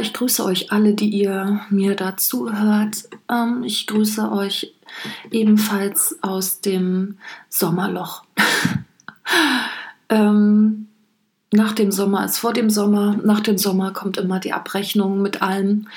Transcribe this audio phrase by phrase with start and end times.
[0.00, 3.08] Ich grüße euch alle, die ihr mir dazu hört.
[3.30, 4.74] Ähm, ich grüße euch
[5.30, 8.24] ebenfalls aus dem Sommerloch.
[10.08, 10.88] ähm,
[11.52, 13.16] nach dem Sommer ist vor dem Sommer.
[13.24, 15.88] Nach dem Sommer kommt immer die Abrechnung mit allem.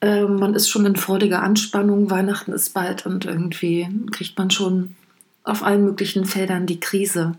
[0.00, 2.10] Ähm, man ist schon in freudiger Anspannung.
[2.10, 4.96] Weihnachten ist bald und irgendwie kriegt man schon
[5.44, 7.36] auf allen möglichen Feldern die Krise.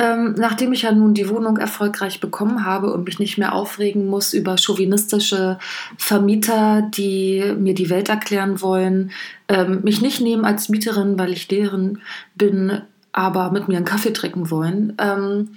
[0.00, 4.06] Ähm, nachdem ich ja nun die Wohnung erfolgreich bekommen habe und mich nicht mehr aufregen
[4.06, 5.58] muss über chauvinistische
[5.98, 9.10] Vermieter, die mir die Welt erklären wollen,
[9.48, 12.00] ähm, mich nicht nehmen als Mieterin, weil ich deren
[12.34, 12.80] bin,
[13.12, 15.50] aber mit mir einen Kaffee trinken wollen, ähm,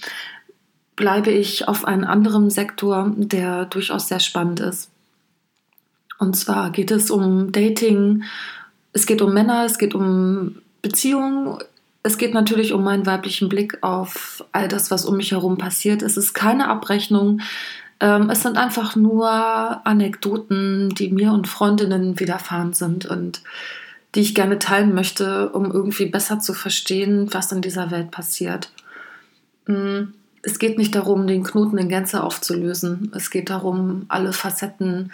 [0.97, 4.91] bleibe ich auf einem anderen Sektor, der durchaus sehr spannend ist.
[6.19, 8.23] Und zwar geht es um Dating,
[8.91, 11.59] es geht um Männer, es geht um Beziehungen,
[12.03, 16.01] es geht natürlich um meinen weiblichen Blick auf all das, was um mich herum passiert.
[16.01, 17.39] Es ist keine Abrechnung.
[18.01, 23.41] Ähm, es sind einfach nur Anekdoten, die mir und Freundinnen widerfahren sind und
[24.15, 28.71] die ich gerne teilen möchte, um irgendwie besser zu verstehen, was in dieser Welt passiert.
[29.65, 30.11] Mm,
[30.43, 33.13] es geht nicht darum, den Knoten in Gänze aufzulösen.
[33.15, 35.13] Es geht darum, alle Facetten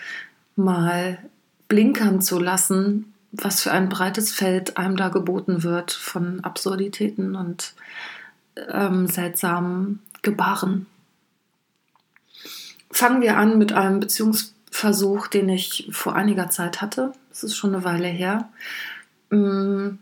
[0.55, 1.19] mal
[1.67, 7.73] blinkern zu lassen was für ein breites Feld einem da geboten wird von Absurditäten und
[8.69, 10.87] ähm, seltsamen Gebaren.
[12.91, 17.13] Fangen wir an mit einem Beziehungsversuch, den ich vor einiger Zeit hatte.
[17.29, 18.49] Das ist schon eine Weile her.
[19.29, 19.99] Mm.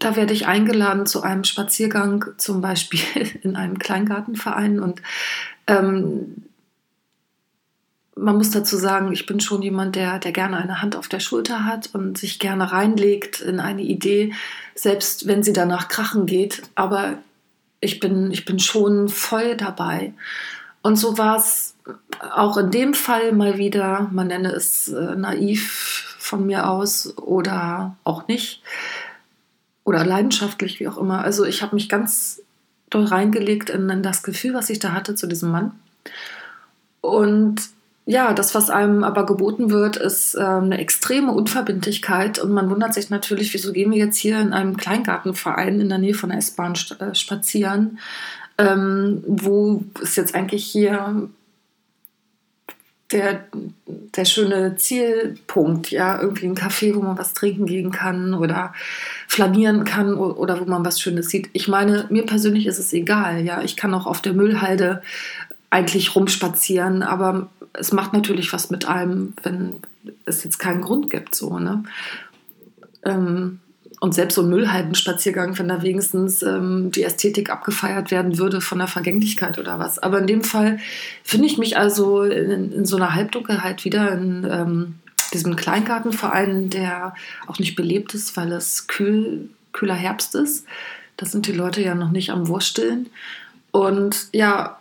[0.00, 3.00] Da werde ich eingeladen zu einem Spaziergang, zum Beispiel
[3.42, 4.78] in einem Kleingartenverein.
[4.78, 5.02] Und
[5.66, 6.47] ähm,
[8.18, 11.20] man muss dazu sagen, ich bin schon jemand, der, der gerne eine Hand auf der
[11.20, 14.34] Schulter hat und sich gerne reinlegt in eine Idee,
[14.74, 16.62] selbst wenn sie danach krachen geht.
[16.74, 17.18] Aber
[17.80, 20.12] ich bin, ich bin schon voll dabei.
[20.82, 21.74] Und so war es
[22.32, 27.96] auch in dem Fall mal wieder, man nenne es äh, naiv von mir aus oder
[28.04, 28.62] auch nicht
[29.84, 31.24] oder leidenschaftlich, wie auch immer.
[31.24, 32.42] Also ich habe mich ganz
[32.90, 35.72] doll reingelegt in, in das Gefühl, was ich da hatte zu diesem Mann.
[37.00, 37.70] Und
[38.10, 42.94] ja, das, was einem aber geboten wird, ist äh, eine extreme Unverbindlichkeit und man wundert
[42.94, 46.38] sich natürlich, wieso gehen wir jetzt hier in einem Kleingartenverein in der Nähe von der
[46.38, 47.98] S-Bahn äh, spazieren,
[48.56, 51.28] ähm, wo ist jetzt eigentlich hier
[53.12, 53.44] der,
[53.86, 58.72] der schöne Zielpunkt, ja, irgendwie ein Café, wo man was trinken gehen kann oder
[59.26, 61.50] flanieren kann oder wo man was Schönes sieht.
[61.52, 65.02] Ich meine, mir persönlich ist es egal, ja, ich kann auch auf der Müllhalde
[65.68, 69.74] eigentlich rumspazieren, aber es macht natürlich was mit einem, wenn
[70.24, 71.84] es jetzt keinen Grund gibt, so, ne?
[73.04, 73.60] Ähm,
[74.00, 78.78] und selbst so ein Müllhaldenspaziergang, wenn da wenigstens ähm, die Ästhetik abgefeiert werden würde von
[78.78, 79.98] der Vergänglichkeit oder was.
[79.98, 80.78] Aber in dem Fall
[81.24, 84.94] finde ich mich also in, in, so einer Halbdunkelheit wieder in ähm,
[85.32, 87.14] diesem Kleingartenverein, der
[87.48, 90.64] auch nicht belebt ist, weil es kühl, kühler Herbst ist.
[91.16, 93.08] Da sind die Leute ja noch nicht am Wursteln.
[93.72, 94.77] Und ja,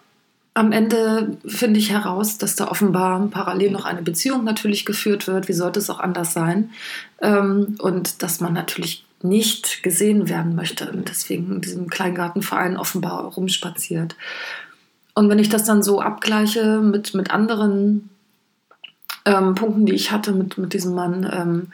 [0.57, 5.47] am Ende finde ich heraus, dass da offenbar parallel noch eine Beziehung natürlich geführt wird.
[5.47, 6.71] Wie sollte es auch anders sein?
[7.21, 13.25] Ähm, und dass man natürlich nicht gesehen werden möchte und deswegen in diesem Kleingartenverein offenbar
[13.25, 14.15] rumspaziert.
[15.13, 18.09] Und wenn ich das dann so abgleiche mit, mit anderen
[19.25, 21.67] ähm, Punkten, die ich hatte mit, mit diesem Mann, ähm,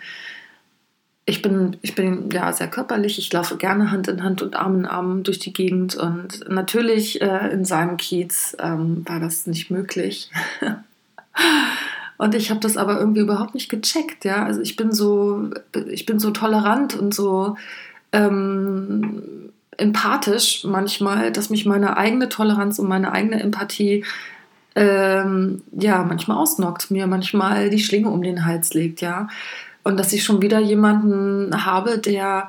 [1.26, 4.80] ich bin, ich bin ja sehr körperlich, ich laufe gerne Hand in Hand und Arm
[4.80, 9.72] in Arm durch die Gegend und natürlich äh, in seinem Kiez ähm, war das nicht
[9.72, 10.30] möglich.
[12.18, 14.44] und ich habe das aber irgendwie überhaupt nicht gecheckt, ja.
[14.44, 15.50] Also ich bin so,
[15.90, 17.56] ich bin so tolerant und so
[18.12, 19.24] ähm,
[19.78, 24.04] empathisch manchmal, dass mich meine eigene Toleranz und meine eigene Empathie
[24.76, 29.30] ähm, ja manchmal ausnockt, mir manchmal die Schlinge um den Hals legt, ja.
[29.84, 32.48] Und dass ich schon wieder jemanden habe, der,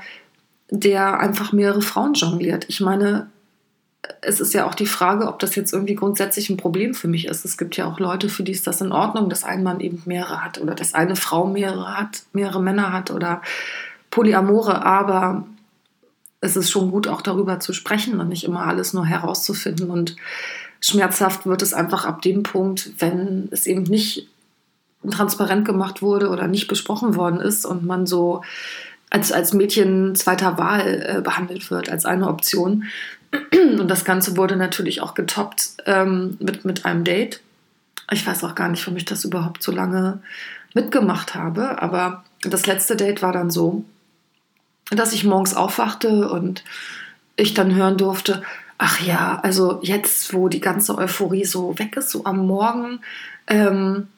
[0.71, 2.67] der einfach mehrere Frauen jongliert.
[2.69, 3.29] Ich meine,
[4.21, 7.27] es ist ja auch die Frage, ob das jetzt irgendwie grundsätzlich ein Problem für mich
[7.27, 7.45] ist.
[7.45, 10.03] Es gibt ja auch Leute, für die ist das in Ordnung, dass ein Mann eben
[10.07, 13.43] mehrere hat oder dass eine Frau mehrere hat, mehrere Männer hat oder
[14.11, 14.85] Polyamore.
[14.85, 15.47] Aber
[16.41, 19.91] es ist schon gut, auch darüber zu sprechen und nicht immer alles nur herauszufinden.
[19.91, 20.17] Und
[20.81, 24.29] schmerzhaft wird es einfach ab dem Punkt, wenn es eben nicht
[25.11, 28.43] transparent gemacht wurde oder nicht besprochen worden ist und man so
[29.11, 32.85] als, als Mädchen zweiter Wahl äh, behandelt wird, als eine Option.
[33.53, 37.41] Und das Ganze wurde natürlich auch getoppt ähm, mit, mit einem Date.
[38.11, 40.21] Ich weiß auch gar nicht, warum ich das überhaupt so lange
[40.75, 43.85] mitgemacht habe, aber das letzte Date war dann so,
[44.91, 46.65] dass ich morgens aufwachte und
[47.37, 48.43] ich dann hören durfte,
[48.79, 53.01] Ach ja, also jetzt, wo die ganze Euphorie so weg ist, so am Morgen,
[53.47, 54.09] ähm,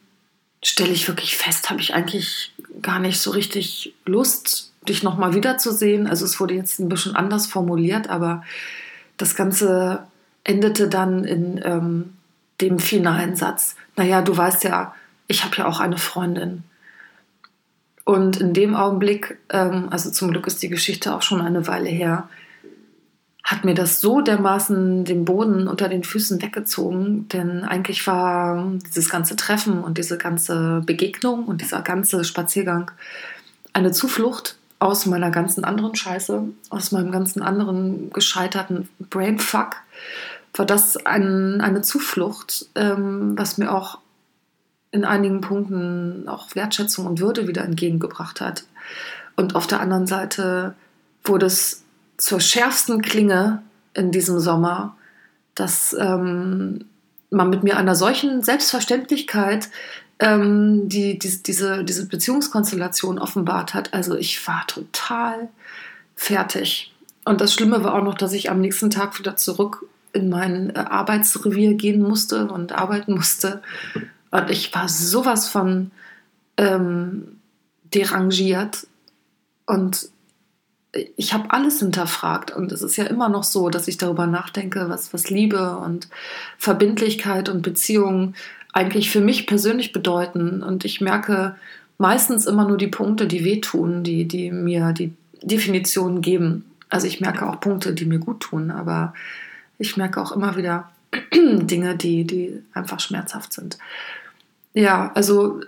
[0.66, 2.52] stelle ich wirklich fest, habe ich eigentlich
[2.82, 6.08] gar nicht so richtig Lust, dich nochmal wiederzusehen.
[6.08, 8.42] Also es wurde jetzt ein bisschen anders formuliert, aber
[9.16, 10.02] das Ganze
[10.42, 12.14] endete dann in ähm,
[12.60, 13.76] dem finalen Satz.
[13.94, 14.92] Naja, du weißt ja,
[15.28, 16.64] ich habe ja auch eine Freundin.
[18.04, 21.90] Und in dem Augenblick, ähm, also zum Glück ist die Geschichte auch schon eine Weile
[21.90, 22.28] her,
[23.46, 29.08] hat mir das so dermaßen den Boden unter den Füßen weggezogen, denn eigentlich war dieses
[29.08, 32.90] ganze Treffen und diese ganze Begegnung und dieser ganze Spaziergang
[33.72, 39.76] eine Zuflucht aus meiner ganzen anderen Scheiße, aus meinem ganzen anderen gescheiterten Brainfuck,
[40.52, 44.00] war das ein, eine Zuflucht, ähm, was mir auch
[44.90, 48.64] in einigen Punkten auch Wertschätzung und Würde wieder entgegengebracht hat.
[49.36, 50.74] Und auf der anderen Seite
[51.22, 51.84] wurde es
[52.16, 53.62] zur schärfsten Klinge
[53.94, 54.96] in diesem Sommer,
[55.54, 56.84] dass ähm,
[57.30, 59.68] man mit mir einer solchen Selbstverständlichkeit
[60.18, 63.92] ähm, die, die, diese, diese Beziehungskonstellation offenbart hat.
[63.92, 65.48] Also ich war total
[66.14, 66.94] fertig.
[67.24, 70.74] Und das Schlimme war auch noch, dass ich am nächsten Tag wieder zurück in mein
[70.74, 73.62] äh, Arbeitsrevier gehen musste und arbeiten musste.
[74.30, 75.90] Und ich war sowas von
[76.56, 77.38] ähm,
[77.94, 78.86] derangiert
[79.66, 80.08] und
[81.16, 84.88] ich habe alles hinterfragt und es ist ja immer noch so, dass ich darüber nachdenke,
[84.88, 86.08] was, was Liebe und
[86.58, 88.34] Verbindlichkeit und Beziehung
[88.72, 90.62] eigentlich für mich persönlich bedeuten.
[90.62, 91.56] Und ich merke
[91.98, 95.12] meistens immer nur die Punkte, die wehtun, die, die mir die
[95.42, 96.64] Definition geben.
[96.88, 99.14] Also ich merke auch Punkte, die mir gut tun, aber
[99.78, 100.90] ich merke auch immer wieder
[101.34, 103.78] Dinge, die, die einfach schmerzhaft sind.
[104.74, 105.60] Ja, also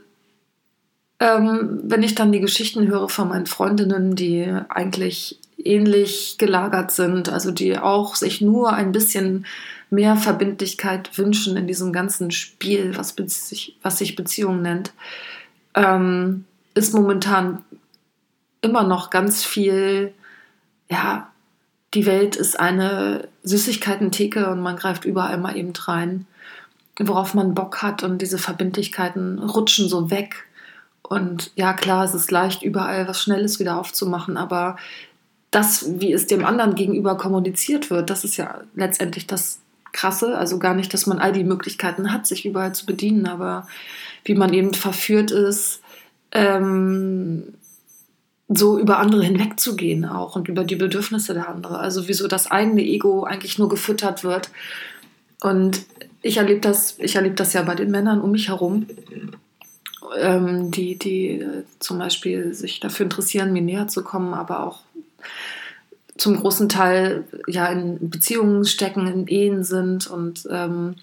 [1.20, 7.29] ähm, wenn ich dann die Geschichten höre von meinen Freundinnen, die eigentlich ähnlich gelagert sind,
[7.29, 9.47] also die auch sich nur ein bisschen
[9.91, 13.17] mehr Verbindlichkeit wünschen in diesem ganzen Spiel, was,
[13.82, 14.93] was sich Beziehung nennt,
[15.75, 16.44] ähm,
[16.75, 17.64] ist momentan
[18.61, 20.12] immer noch ganz viel,
[20.88, 21.31] ja,
[21.94, 26.26] die Welt ist eine Süßigkeiten-Theke und man greift überall mal eben rein,
[26.99, 30.48] worauf man Bock hat und diese Verbindlichkeiten rutschen so weg
[31.08, 34.76] und ja, klar, es ist leicht, überall was Schnelles wieder aufzumachen, aber
[35.50, 39.60] das, wie es dem anderen gegenüber kommuniziert wird, das ist ja letztendlich das
[39.93, 40.37] Krasse.
[40.37, 43.66] Also gar nicht, dass man all die Möglichkeiten hat, sich überall zu bedienen, aber
[44.25, 45.81] wie man eben verführt ist,
[46.32, 47.54] ähm,
[48.49, 51.76] so über andere hinwegzugehen auch und über die Bedürfnisse der anderen.
[51.76, 54.50] Also wieso das eigene Ego eigentlich nur gefüttert wird.
[55.40, 55.87] Und
[56.20, 58.87] ich erlebe das, ich erlebe das ja bei den Männern um mich herum
[60.16, 64.81] ähm, die, die äh, zum Beispiel sich dafür interessieren, mir näher zu kommen, aber auch
[66.16, 70.96] zum großen Teil ja in Beziehungen stecken, in Ehen sind und ähm,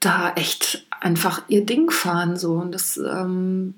[0.00, 2.36] da echt einfach ihr Ding fahren.
[2.36, 2.54] So.
[2.54, 3.74] Und das ähm,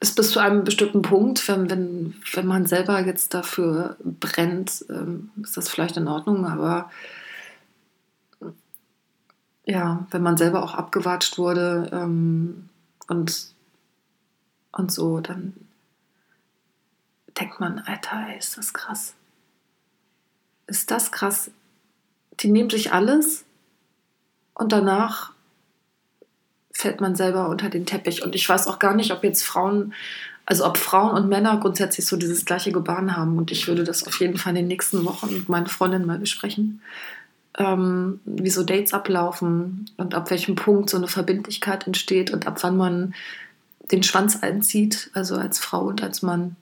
[0.00, 5.30] ist bis zu einem bestimmten Punkt, wenn, wenn, wenn man selber jetzt dafür brennt, ähm,
[5.42, 6.90] ist das vielleicht in Ordnung, aber
[9.70, 12.68] ja, wenn man selber auch abgewatscht wurde ähm,
[13.06, 13.54] und,
[14.72, 15.54] und so, dann
[17.38, 19.14] denkt man, Alter, ist das krass.
[20.66, 21.52] Ist das krass?
[22.40, 23.44] Die nehmen sich alles
[24.54, 25.32] und danach
[26.72, 28.24] fällt man selber unter den Teppich.
[28.24, 29.94] Und ich weiß auch gar nicht, ob jetzt Frauen,
[30.46, 33.38] also ob Frauen und Männer grundsätzlich so dieses gleiche Gebaren haben.
[33.38, 36.18] Und ich würde das auf jeden Fall in den nächsten Wochen mit meinen Freundinnen mal
[36.18, 36.82] besprechen
[37.60, 42.62] ähm, wie so Dates ablaufen und ab welchem Punkt so eine Verbindlichkeit entsteht und ab
[42.62, 43.14] wann man
[43.92, 46.56] den Schwanz einzieht, also als Frau und als Mann.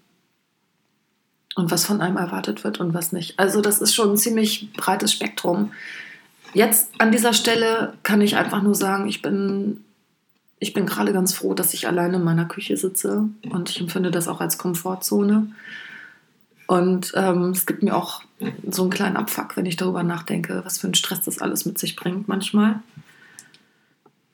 [1.55, 3.39] Und was von einem erwartet wird und was nicht.
[3.39, 5.73] Also das ist schon ein ziemlich breites Spektrum.
[6.53, 9.85] Jetzt an dieser Stelle kann ich einfach nur sagen, ich bin,
[10.59, 14.11] ich bin gerade ganz froh, dass ich alleine in meiner Küche sitze und ich empfinde
[14.11, 15.49] das auch als Komfortzone.
[16.69, 18.23] Und ähm, es gibt mir auch
[18.71, 21.79] so einen kleinen Abfuck, wenn ich darüber nachdenke, was für einen Stress das alles mit
[21.79, 22.81] sich bringt manchmal.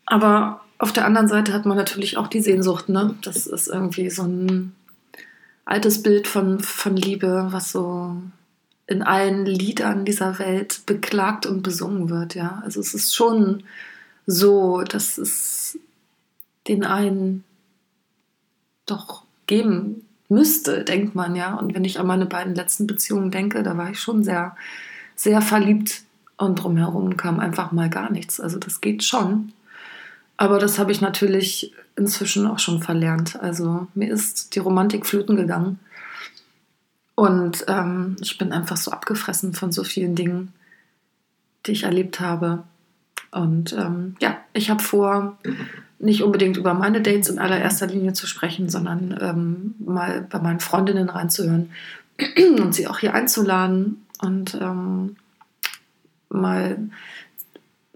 [0.05, 3.15] Aber auf der anderen Seite hat man natürlich auch die Sehnsucht, ne?
[3.23, 4.75] Das ist irgendwie so ein
[5.65, 8.17] altes Bild von, von Liebe, was so
[8.89, 12.61] in allen Liedern dieser Welt beklagt und besungen wird, ja.
[12.65, 13.63] Also es ist schon
[14.27, 15.79] so, dass es
[16.67, 17.45] den einen
[18.87, 21.55] doch geben müsste, denkt man ja.
[21.55, 24.57] Und wenn ich an meine beiden letzten Beziehungen denke, da war ich schon sehr,
[25.17, 26.03] sehr verliebt
[26.37, 28.41] und drumherum kam einfach mal gar nichts.
[28.41, 29.53] Also das geht schon.
[30.37, 33.41] Aber das habe ich natürlich inzwischen auch schon verlernt.
[33.41, 35.79] Also mir ist die Romantik flöten gegangen.
[37.15, 40.53] Und ähm, ich bin einfach so abgefressen von so vielen Dingen,
[41.67, 42.65] die ich erlebt habe.
[43.35, 45.39] Und ähm, ja, ich habe vor,
[45.99, 50.61] nicht unbedingt über meine Dates in allererster Linie zu sprechen, sondern ähm, mal bei meinen
[50.61, 51.71] Freundinnen reinzuhören
[52.61, 55.17] und sie auch hier einzuladen und ähm,
[56.29, 56.79] mal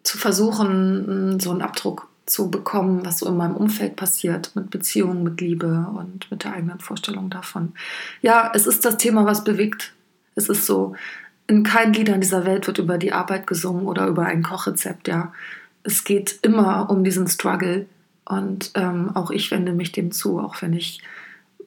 [0.02, 5.22] zu versuchen, so einen Abdruck zu bekommen, was so in meinem Umfeld passiert, mit Beziehungen,
[5.22, 7.74] mit Liebe und mit der eigenen Vorstellung davon.
[8.22, 9.92] Ja, es ist das Thema, was bewegt.
[10.34, 10.94] Es ist so,
[11.48, 15.08] in keinem Lied an dieser Welt wird über die Arbeit gesungen oder über ein Kochrezept,
[15.08, 15.32] ja.
[15.82, 17.86] Es geht immer um diesen Struggle
[18.26, 21.00] und ähm, auch ich wende mich dem zu, auch wenn ich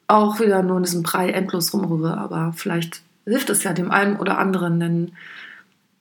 [0.08, 4.18] auch wieder nur in diesem Brei endlos rumrühre, aber vielleicht hilft es ja dem einen
[4.18, 5.12] oder anderen, denn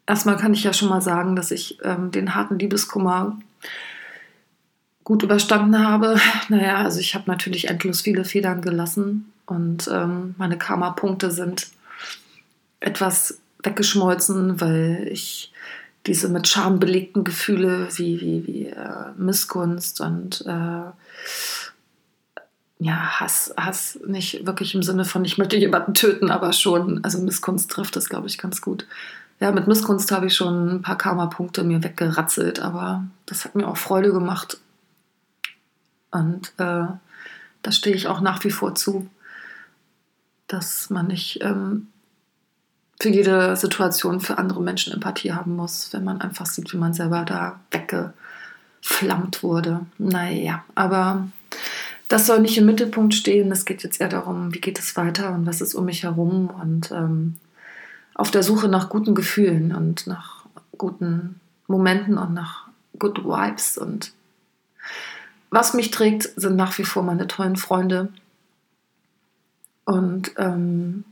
[0.06, 3.38] erstmal kann ich ja schon mal sagen, dass ich ähm, den harten Liebeskummer
[5.04, 6.20] gut überstanden habe.
[6.50, 11.68] Naja, also ich habe natürlich endlos viele Federn gelassen und ähm, meine Karma-Punkte sind
[12.80, 15.52] etwas weggeschmolzen, weil ich
[16.06, 20.90] diese mit Scham belegten Gefühle wie, wie, wie äh, Missgunst und äh,
[22.82, 27.20] ja, Hass, Hass nicht wirklich im Sinne von, ich möchte jemanden töten, aber schon, also
[27.20, 28.86] Missgunst trifft das, glaube ich, ganz gut.
[29.38, 33.68] Ja, mit Missgunst habe ich schon ein paar Karma-Punkte mir weggeratzelt, aber das hat mir
[33.68, 34.58] auch Freude gemacht.
[36.10, 36.86] Und äh,
[37.62, 39.10] da stehe ich auch nach wie vor zu,
[40.46, 41.88] dass man nicht ähm,
[43.00, 46.92] für jede Situation für andere Menschen Empathie haben muss, wenn man einfach sieht, wie man
[46.92, 49.86] selber da weggeflammt wurde.
[49.96, 51.26] Naja, aber
[52.08, 53.50] das soll nicht im Mittelpunkt stehen.
[53.50, 56.50] Es geht jetzt eher darum, wie geht es weiter und was ist um mich herum
[56.50, 57.36] und ähm,
[58.14, 60.44] auf der Suche nach guten Gefühlen und nach
[60.76, 62.66] guten Momenten und nach
[62.98, 63.78] Good Vibes.
[63.78, 64.12] Und
[65.48, 68.08] was mich trägt, sind nach wie vor meine tollen Freunde.
[69.86, 71.04] Und ähm,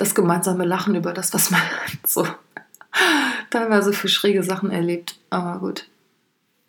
[0.00, 1.60] das gemeinsame Lachen über das, was man
[2.06, 2.26] so
[3.50, 5.18] teilweise für schräge Sachen erlebt.
[5.28, 5.86] Aber gut,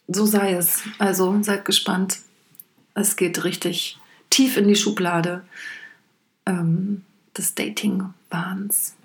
[0.08, 0.84] so sei es.
[1.00, 2.20] Also seid gespannt.
[2.94, 3.98] Es geht richtig
[4.30, 5.44] tief in die Schublade
[6.46, 7.04] ähm,
[7.38, 8.96] des Dating-Wahns.